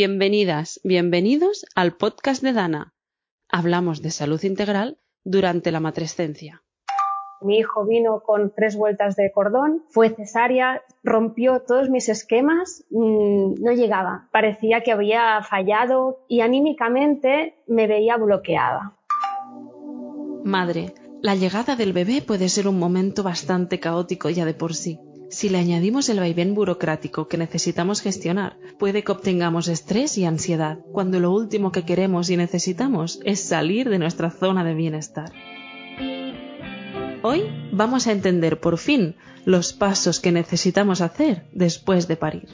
[0.00, 2.94] Bienvenidas, bienvenidos al podcast de Dana.
[3.48, 6.62] Hablamos de salud integral durante la matrescencia.
[7.40, 13.54] Mi hijo vino con tres vueltas de cordón, fue cesárea, rompió todos mis esquemas, mm,
[13.60, 14.28] no llegaba.
[14.30, 18.94] Parecía que había fallado y anímicamente me veía bloqueada.
[20.44, 25.00] Madre, la llegada del bebé puede ser un momento bastante caótico ya de por sí.
[25.30, 30.78] Si le añadimos el vaivén burocrático que necesitamos gestionar, puede que obtengamos estrés y ansiedad,
[30.90, 35.32] cuando lo último que queremos y necesitamos es salir de nuestra zona de bienestar.
[37.22, 42.48] Hoy vamos a entender por fin los pasos que necesitamos hacer después de parir.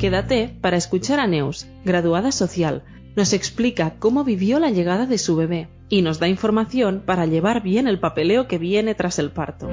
[0.00, 2.82] Quédate para escuchar a Neus, graduada social,
[3.14, 7.62] nos explica cómo vivió la llegada de su bebé y nos da información para llevar
[7.62, 9.68] bien el papeleo que viene tras el parto.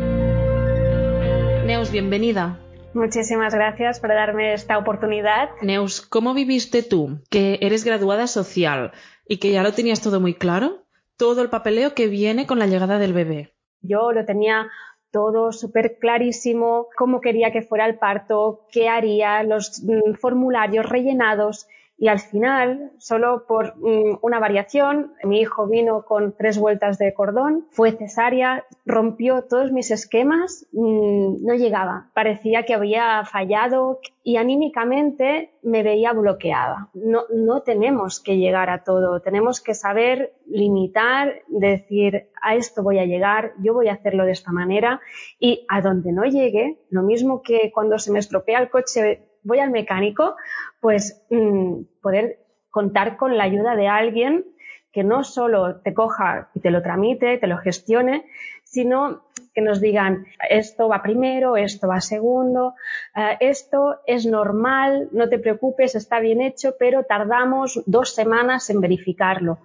[1.88, 2.60] Neus, bienvenida.
[2.94, 5.50] Muchísimas gracias por darme esta oportunidad.
[5.62, 8.92] Neus, ¿cómo viviste tú, que eres graduada social
[9.26, 10.84] y que ya lo tenías todo muy claro?
[11.16, 13.54] Todo el papeleo que viene con la llegada del bebé.
[13.82, 14.68] Yo lo tenía
[15.12, 21.68] todo súper clarísimo, cómo quería que fuera el parto, qué haría, los mm, formularios rellenados
[22.00, 27.14] y al final, solo por mm, una variación, mi hijo vino con tres vueltas de
[27.14, 32.12] cordón, fue cesárea, rompió todos mis esquemas, mm, no llegaba.
[32.14, 36.90] Parecía que había fallado y anímicamente me veía bloqueada.
[36.94, 43.00] No, no tenemos que llegar a todo, tenemos que saber limitar, decir, a esto voy
[43.00, 45.02] a llegar, yo voy a hacerlo de esta manera
[45.40, 49.60] y a donde no llegue, lo mismo que cuando se me estropea el coche voy
[49.60, 50.36] al mecánico,
[50.80, 54.46] pues mm, poder contar con la ayuda de alguien
[54.92, 58.26] que no solo te coja y te lo tramite, te lo gestione,
[58.64, 59.24] sino
[59.54, 62.76] que nos digan esto va primero, esto va segundo,
[63.16, 68.82] eh, esto es normal, no te preocupes, está bien hecho, pero tardamos dos semanas en
[68.82, 69.60] verificarlo.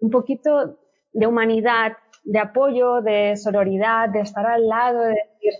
[0.00, 0.78] Un poquito
[1.12, 1.92] de humanidad,
[2.24, 5.52] de apoyo, de sororidad, de estar al lado, de decir,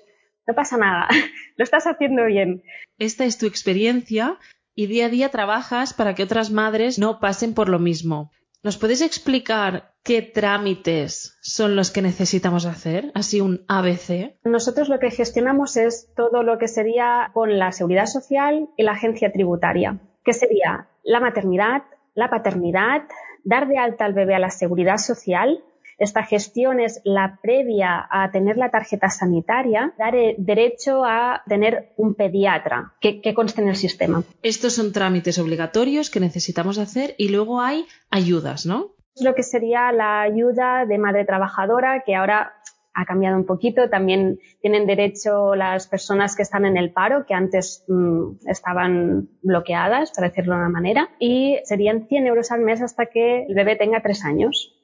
[0.49, 1.07] no pasa nada,
[1.57, 2.63] lo estás haciendo bien.
[2.99, 4.39] Esta es tu experiencia
[4.75, 8.33] y día a día trabajas para que otras madres no pasen por lo mismo.
[8.65, 13.13] ¿Nos puedes explicar qué trámites son los que necesitamos hacer?
[13.15, 14.37] Así un ABC.
[14.43, 18.93] Nosotros lo que gestionamos es todo lo que sería con la seguridad social y la
[18.93, 21.83] agencia tributaria, que sería la maternidad,
[22.15, 23.03] la paternidad,
[23.45, 25.63] dar de alta al bebé a la seguridad social,
[25.99, 32.15] esta gestión es la previa a tener la tarjeta sanitaria, dar derecho a tener un
[32.15, 34.23] pediatra que, conste en el sistema.
[34.43, 38.93] Estos son trámites obligatorios que necesitamos hacer y luego hay ayudas, ¿no?
[39.21, 42.53] Lo que sería la ayuda de madre trabajadora, que ahora
[42.99, 43.89] ha cambiado un poquito.
[43.89, 50.13] También tienen derecho las personas que están en el paro, que antes mm, estaban bloqueadas,
[50.13, 53.77] para decirlo de una manera, y serían 100 euros al mes hasta que el bebé
[53.77, 54.78] tenga tres años.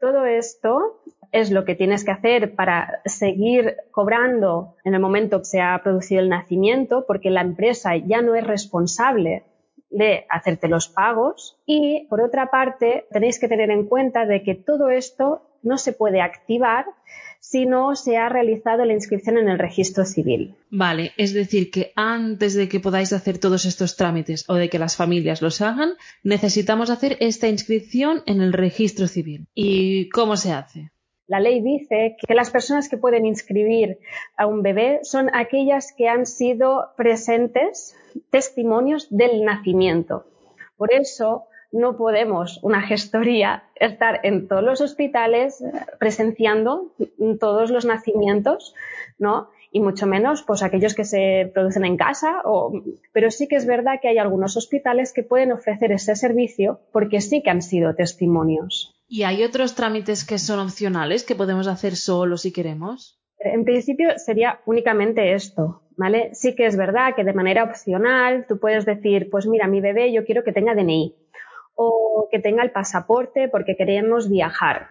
[0.00, 1.00] Todo esto
[1.32, 5.80] es lo que tienes que hacer para seguir cobrando en el momento que se ha
[5.82, 9.44] producido el nacimiento, porque la empresa ya no es responsable
[9.90, 11.60] de hacerte los pagos.
[11.66, 15.92] Y por otra parte, tenéis que tener en cuenta de que todo esto no se
[15.92, 16.86] puede activar
[17.40, 20.54] si no se ha realizado la inscripción en el registro civil.
[20.70, 24.78] Vale, es decir, que antes de que podáis hacer todos estos trámites o de que
[24.78, 25.92] las familias los hagan,
[26.22, 29.46] necesitamos hacer esta inscripción en el registro civil.
[29.54, 30.90] ¿Y cómo se hace?
[31.28, 33.98] La ley dice que las personas que pueden inscribir
[34.36, 37.94] a un bebé son aquellas que han sido presentes
[38.30, 40.24] testimonios del nacimiento.
[40.78, 46.92] Por eso, no podemos, una gestoría, estar en todos los hospitales eh, presenciando
[47.38, 48.74] todos los nacimientos,
[49.18, 49.50] ¿no?
[49.70, 52.72] Y mucho menos, pues aquellos que se producen en casa, o,
[53.12, 57.20] pero sí que es verdad que hay algunos hospitales que pueden ofrecer ese servicio porque
[57.20, 58.94] sí que han sido testimonios.
[59.06, 63.18] ¿Y hay otros trámites que son opcionales que podemos hacer solo si queremos?
[63.38, 66.30] En principio sería únicamente esto, ¿vale?
[66.34, 70.12] Sí que es verdad que de manera opcional tú puedes decir, pues mira, mi bebé
[70.12, 71.14] yo quiero que tenga DNI
[71.80, 74.88] o que tenga el pasaporte porque queremos viajar.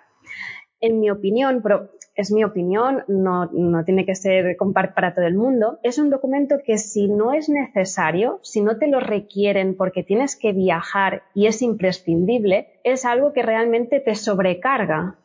[0.80, 3.50] En mi opinión, pero es mi opinión, no,
[3.84, 4.56] tiene que ser
[4.96, 8.88] para todo el mundo, es un documento que si no es necesario, si no te
[8.88, 15.20] lo requieren porque tienes que viajar y es imprescindible, es algo que realmente te sobrecarga.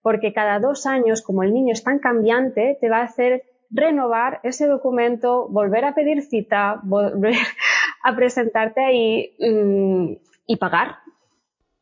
[0.00, 4.40] Porque cada dos años, como el niño es tan cambiante, te va a hacer renovar
[4.42, 7.34] ese documento, volver a pedir cita, volver
[8.04, 10.14] a presentarte ahí mm,
[10.46, 10.98] y pagar.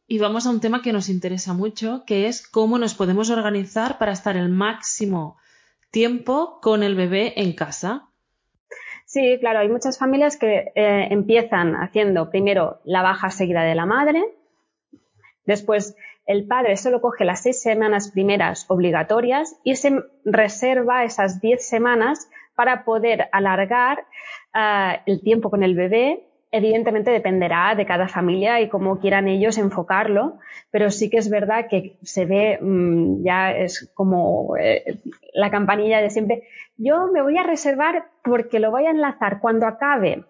[0.06, 3.98] Y vamos a un tema que nos interesa mucho, que es cómo nos podemos organizar
[3.98, 5.36] para estar el máximo
[5.90, 8.08] tiempo con el bebé en casa.
[9.06, 13.86] Sí, claro, hay muchas familias que eh, empiezan haciendo primero la baja seguida de la
[13.86, 14.24] madre,
[15.44, 15.94] después
[16.26, 22.28] el padre solo coge las seis semanas primeras obligatorias y se reserva esas diez semanas
[22.54, 24.06] para poder alargar
[24.54, 29.56] uh, el tiempo con el bebé Evidentemente dependerá de cada familia y cómo quieran ellos
[29.56, 30.38] enfocarlo,
[30.70, 34.98] pero sí que es verdad que se ve, mmm, ya es como eh,
[35.32, 36.42] la campanilla de siempre,
[36.76, 40.24] yo me voy a reservar porque lo voy a enlazar cuando acabe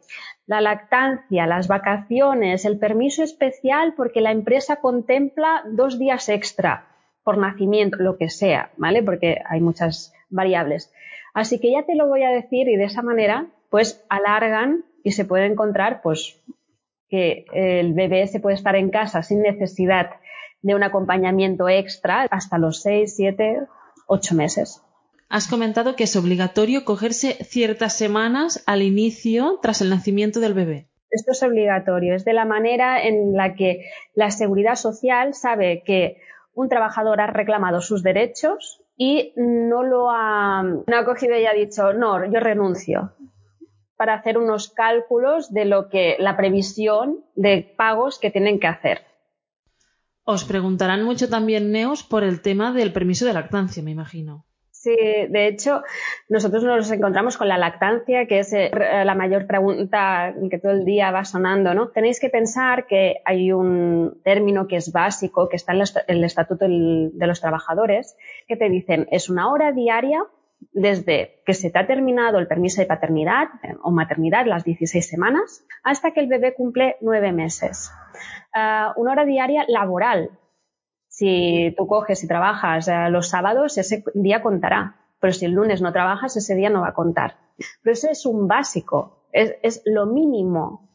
[0.46, 6.86] la lactancia, las vacaciones, el permiso especial porque la empresa contempla dos días extra
[7.24, 9.02] por nacimiento, lo que sea, ¿vale?
[9.02, 10.92] Porque hay muchas variables.
[11.34, 15.12] Así que ya te lo voy a decir y de esa manera, pues alargan y
[15.12, 16.40] se puede encontrar pues
[17.08, 20.10] que el bebé se puede estar en casa sin necesidad
[20.62, 23.60] de un acompañamiento extra hasta los 6, 7,
[24.06, 24.82] 8 meses.
[25.28, 30.88] Has comentado que es obligatorio cogerse ciertas semanas al inicio tras el nacimiento del bebé.
[31.10, 33.84] Esto es obligatorio, es de la manera en la que
[34.14, 36.16] la seguridad social sabe que
[36.55, 41.52] un trabajador ha reclamado sus derechos y no lo ha, no ha cogido y ha
[41.52, 43.12] dicho, no, yo renuncio
[43.97, 49.03] para hacer unos cálculos de lo que la previsión de pagos que tienen que hacer.
[50.25, 54.44] Os preguntarán mucho también, Neos, por el tema del permiso de lactancia, me imagino.
[54.83, 55.83] Sí, de hecho,
[56.29, 58.69] nosotros nos encontramos con la lactancia, que es eh,
[59.05, 61.91] la mayor pregunta que todo el día va sonando, ¿no?
[61.91, 66.67] Tenéis que pensar que hay un término que es básico, que está en el Estatuto
[66.67, 68.17] de los Trabajadores,
[68.49, 70.25] que te dicen, es una hora diaria
[70.73, 75.06] desde que se te ha terminado el permiso de paternidad eh, o maternidad, las 16
[75.06, 77.91] semanas, hasta que el bebé cumple nueve meses.
[78.55, 80.31] Uh, una hora diaria laboral.
[81.09, 84.97] Si tú coges y trabajas uh, los sábados, ese día contará.
[85.20, 87.37] Pero si el lunes no trabajas, ese día no va a contar.
[87.82, 90.92] Pero eso es un básico, es lo mínimo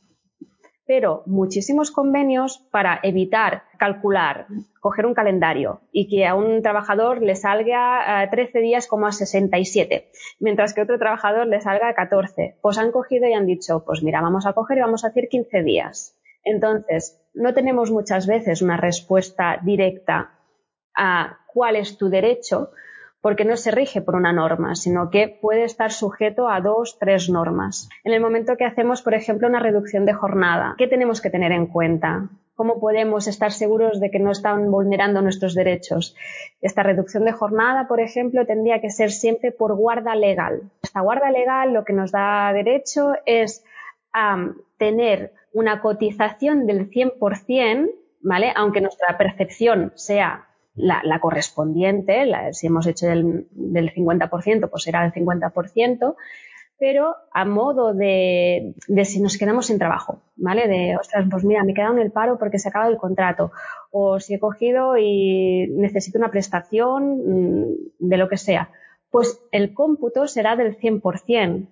[0.88, 4.48] pero muchísimos convenios para evitar calcular,
[4.80, 10.10] coger un calendario y que a un trabajador le salga 13 días como a 67,
[10.40, 12.58] mientras que a otro trabajador le salga a 14.
[12.62, 15.28] Pues han cogido y han dicho, pues mira, vamos a coger y vamos a hacer
[15.28, 16.18] 15 días.
[16.44, 20.40] Entonces, no tenemos muchas veces una respuesta directa
[20.96, 22.72] a cuál es tu derecho,
[23.28, 27.30] porque no se rige por una norma, sino que puede estar sujeto a dos, tres
[27.30, 27.90] normas.
[28.06, 31.52] En el momento que hacemos, por ejemplo, una reducción de jornada, ¿qué tenemos que tener
[31.52, 32.30] en cuenta?
[32.56, 36.16] ¿Cómo podemos estar seguros de que no están vulnerando nuestros derechos?
[36.62, 40.62] Esta reducción de jornada, por ejemplo, tendría que ser siempre por guarda legal.
[40.82, 43.62] Esta guarda legal lo que nos da derecho es
[44.14, 47.90] a tener una cotización del 100%,
[48.22, 48.54] ¿vale?
[48.56, 50.47] Aunque nuestra percepción sea
[50.78, 56.16] la, correspondiente, si hemos hecho del, del 50%, pues será el 50%,
[56.80, 60.68] pero a modo de, de, si nos quedamos sin trabajo, ¿vale?
[60.68, 63.52] De, ostras, pues mira, me he quedado en el paro porque se acaba el contrato,
[63.92, 68.70] o si he cogido y necesito una prestación mm, de lo que sea,
[69.10, 71.68] pues el cómputo será del 100%.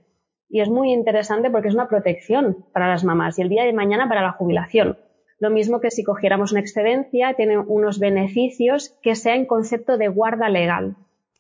[0.50, 3.74] Y es muy interesante porque es una protección para las mamás y el día de
[3.74, 4.98] mañana para la jubilación.
[5.40, 10.08] Lo mismo que si cogiéramos una excedencia, tiene unos beneficios que sea en concepto de
[10.08, 10.96] guarda legal.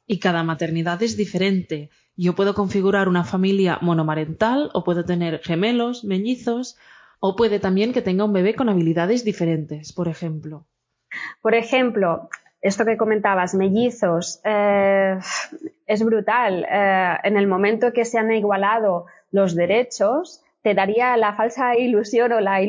[0.05, 1.89] Y cada maternidad es diferente.
[2.17, 6.77] Yo puedo configurar una familia monomarental o puedo tener gemelos, mellizos,
[7.19, 10.65] o puede también que tenga un bebé con habilidades diferentes, por ejemplo.
[11.41, 12.29] Por ejemplo,
[12.61, 15.17] esto que comentabas, mellizos, eh,
[15.87, 16.65] es brutal.
[16.69, 22.31] Eh, en el momento que se han igualado los derechos, te daría la falsa ilusión
[22.31, 22.59] o la,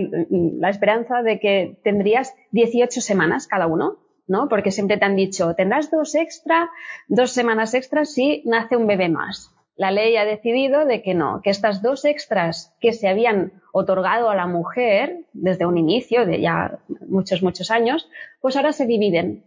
[0.69, 4.51] esperanza de que tendrías 18 semanas cada uno, ¿no?
[4.51, 6.69] Porque siempre te han dicho, tendrás dos extra,
[7.09, 9.51] dos semanas extras si nace un bebé más.
[9.77, 14.29] La ley ha decidido de que no, que estas dos extras que se habían otorgado
[14.29, 18.11] a la mujer desde un inicio de ya muchos, muchos años,
[18.43, 19.43] pues ahora se dividen.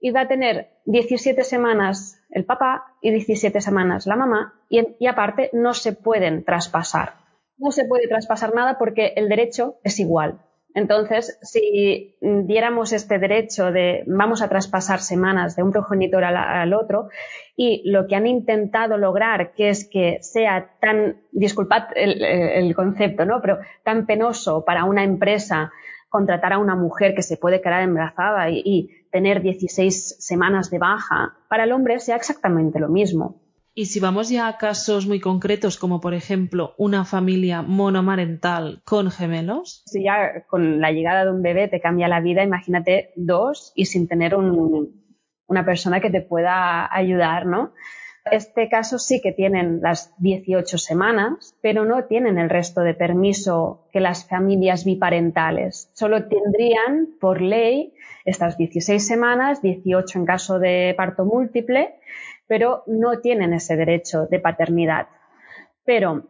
[0.00, 5.06] Y va a tener 17 semanas el papá y 17 semanas la mamá y, y
[5.06, 7.21] aparte no se pueden traspasar
[7.58, 10.40] no se puede traspasar nada porque el derecho es igual.
[10.74, 17.08] Entonces, si diéramos este derecho de vamos a traspasar semanas de un progenitor al, otro
[17.56, 23.42] y lo que han intentado lograr, que es que sea tan, disculpad el, concepto, ¿no?
[23.42, 25.72] Pero tan penoso para una empresa
[26.08, 31.36] contratar a una mujer que se puede quedar embarazada y, tener 16 semanas de baja,
[31.50, 33.41] para el hombre sea exactamente lo mismo.
[33.74, 39.10] Y si vamos ya a casos muy concretos, como por ejemplo una familia monomarental con
[39.10, 39.82] gemelos.
[39.86, 43.86] Si ya con la llegada de un bebé te cambia la vida, imagínate dos y
[43.86, 47.72] sin tener una persona que te pueda ayudar, ¿no?
[48.30, 53.88] Este caso sí que tienen las 18 semanas, pero no tienen el resto de permiso
[53.90, 55.90] que las familias biparentales.
[55.94, 61.96] Solo tendrían, por ley, estas 16 semanas, 18 en caso de parto múltiple,
[62.52, 65.06] pero no tienen ese derecho de paternidad.
[65.86, 66.24] Pero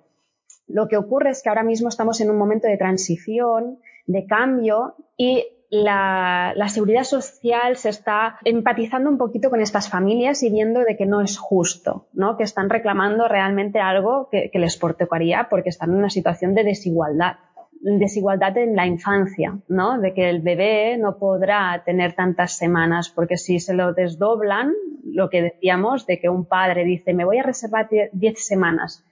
[0.68, 4.94] lo que ocurre es que ahora mismo estamos en un momento de transición, de cambio
[5.16, 10.96] y la, seguridad social se está empatizando un poquito con estas familias y viendo de
[10.96, 12.36] que no es justo, ¿no?
[12.36, 17.38] que están reclamando realmente algo que, les tocaría porque están en una situación de desigualdad
[17.82, 19.98] desigualdad en la infancia, ¿no?
[19.98, 24.72] De que el bebé no podrá tener tantas semanas, porque si se lo desdoblan,
[25.04, 29.04] lo que decíamos de que un padre dice, me voy a reservar 10 semanas,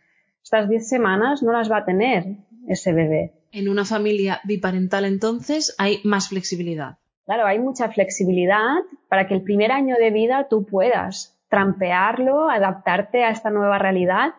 [0.43, 2.25] estas 10 semanas no las va a tener
[2.69, 3.35] ese bebé.
[3.53, 6.99] En una familia biparental entonces hay más flexibilidad.
[7.27, 8.77] Claro, hay mucha flexibilidad
[9.09, 14.35] para que el primer año de vida tú puedas trampearlo, adaptarte a esta nueva realidad,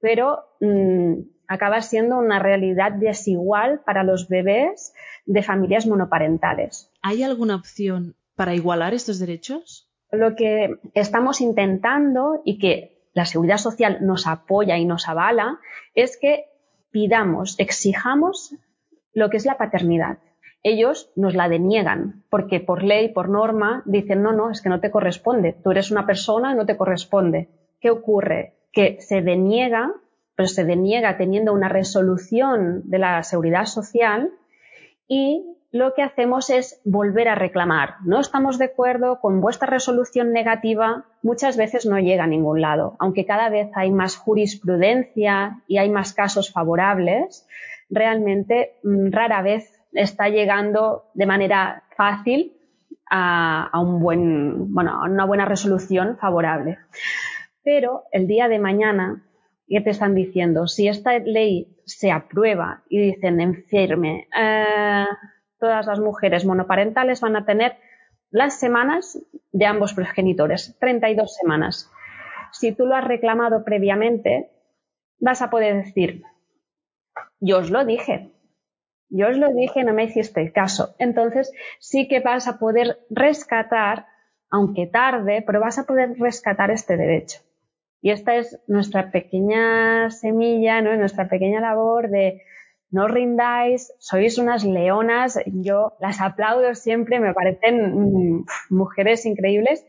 [0.00, 1.14] pero mm,
[1.48, 4.94] acaba siendo una realidad desigual para los bebés
[5.26, 6.90] de familias monoparentales.
[7.02, 9.88] ¿Hay alguna opción para igualar estos derechos?
[10.10, 15.60] Lo que estamos intentando y que la seguridad social nos apoya y nos avala
[15.94, 16.46] es que
[16.90, 18.54] pidamos, exijamos
[19.12, 20.18] lo que es la paternidad.
[20.62, 24.80] Ellos nos la deniegan porque por ley, por norma, dicen, no, no, es que no
[24.80, 25.54] te corresponde.
[25.62, 27.48] Tú eres una persona no te corresponde.
[27.80, 28.54] ¿Qué ocurre?
[28.72, 29.92] Que se deniega,
[30.36, 34.30] pero se deniega teniendo una resolución de la seguridad social
[35.08, 37.96] y lo que hacemos es volver a reclamar.
[38.04, 42.94] No estamos de acuerdo con vuestra resolución negativa, muchas veces no llega a ningún lado.
[43.00, 47.48] Aunque cada vez hay más jurisprudencia y hay más casos favorables,
[47.90, 52.56] realmente mm, rara vez está llegando de manera fácil
[53.10, 56.78] a, un buen, bueno, a una buena resolución favorable.
[57.64, 59.24] Pero el día de mañana,
[59.66, 60.66] ¿qué te están diciendo?
[60.66, 65.06] Si esta ley se aprueba y dicen enferme, eh,
[65.58, 67.76] todas las mujeres monoparentales van a tener
[68.30, 69.18] las semanas
[69.52, 71.90] de ambos progenitores, 32 semanas.
[72.52, 74.50] Si tú lo has reclamado previamente,
[75.18, 76.22] vas a poder decir,
[77.40, 78.32] yo os lo dije,
[79.08, 80.94] yo os lo dije, no me hiciste caso.
[80.98, 84.06] Entonces sí que vas a poder rescatar,
[84.50, 87.40] aunque tarde, pero vas a poder rescatar este derecho.
[88.04, 90.94] Y esta es nuestra pequeña semilla, ¿no?
[90.94, 92.42] nuestra pequeña labor de
[92.90, 99.86] no rindáis, sois unas leonas, yo las aplaudo siempre, me parecen mm, mujeres increíbles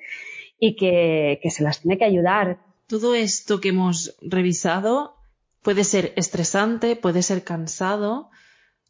[0.58, 2.60] y que, que se las tiene que ayudar.
[2.88, 5.18] Todo esto que hemos revisado
[5.62, 8.30] puede ser estresante, puede ser cansado,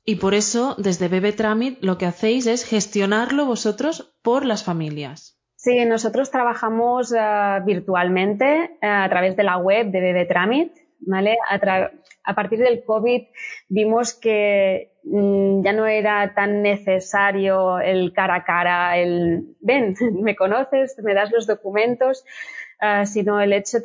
[0.05, 5.34] y por eso, desde Bebe Tramit, lo que hacéis es gestionarlo vosotros por las familias.
[5.65, 11.39] Sí, nosotros trabajamos eh, virtualmente eh, a través de la web de Bebe Tramit, ¿vale?
[11.49, 13.23] A, partir del COVID
[13.67, 20.35] vimos que mm, ya no era tan necesario el cara a cara, el ven, me
[20.35, 22.23] conoces, me das los documentos,
[22.79, 23.79] ah, sino el hecho,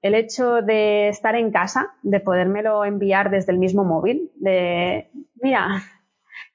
[0.00, 5.82] el hecho de estar en casa, de podérmelo enviar desde el mismo móvil, de mira,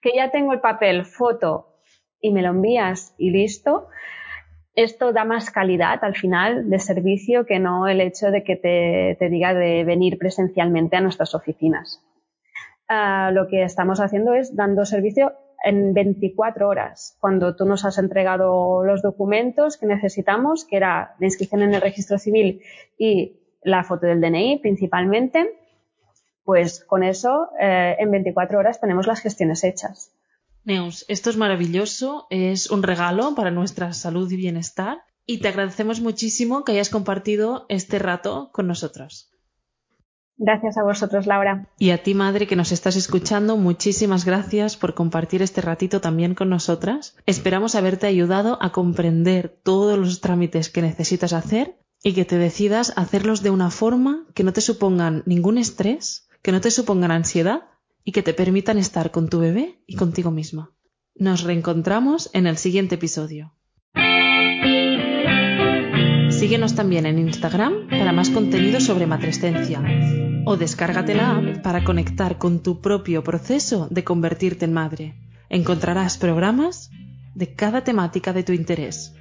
[0.02, 1.76] que ya tengo el papel, foto,
[2.20, 3.90] y me lo envías y listo,
[4.78, 9.30] esto da más calidad al final de servicio que no el hecho de que te,
[9.30, 12.06] diga de venir presencialmente a nuestras oficinas.
[12.88, 17.18] Ah, lo que estamos haciendo es dando servicio en 24 horas.
[17.20, 21.82] Cuando tú nos has entregado los documentos que necesitamos, que era la inscripción en el
[21.82, 22.62] registro civil
[23.00, 25.58] y la foto del DNI principalmente,
[26.44, 30.12] pues con eso eh, en 24 horas tenemos las gestiones hechas.
[30.68, 36.02] Neus, esto es maravilloso, es un regalo para nuestra salud y bienestar y te agradecemos
[36.02, 39.32] muchísimo que hayas compartido este rato con nosotros.
[40.36, 41.70] Gracias a vosotros, Laura.
[41.80, 46.36] Y a ti, madre, que nos estás escuchando, muchísimas gracias por compartir este ratito también
[46.36, 47.16] con nosotras.
[47.26, 52.92] Esperamos haberte ayudado a comprender todos los trámites que necesitas hacer y que te decidas
[52.98, 57.62] hacerlos de una forma que no te supongan ningún estrés, que no te supongan ansiedad
[58.08, 60.72] y que te permitan estar con tu bebé y contigo misma.
[61.14, 63.54] Nos reencontramos en el siguiente episodio.
[66.30, 69.84] Síguenos también en Instagram para más contenido sobre matrescencia
[70.46, 75.16] o descárgate la app para conectar con tu propio proceso de convertirte en madre.
[75.50, 76.90] Encontrarás programas
[77.36, 79.16] de cada temática de tu interés.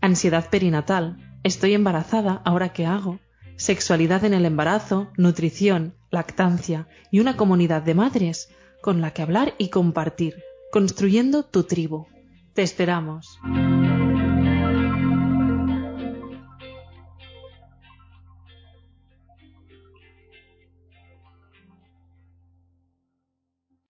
[0.00, 1.18] Ansiedad perinatal.
[1.42, 3.20] Estoy embarazada, ¿ahora qué hago?
[3.56, 8.48] Sexualidad en el embarazo, nutrición, lactancia y una comunidad de madres
[8.82, 12.06] con la que hablar y compartir, construyendo tu tribu.
[12.54, 13.38] Te esperamos.